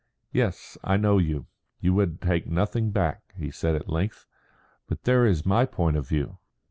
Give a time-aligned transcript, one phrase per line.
[0.31, 1.45] "Yes, I know you.
[1.79, 4.25] You would take nothing back," he said at length.
[4.87, 6.39] "But there is my point of view."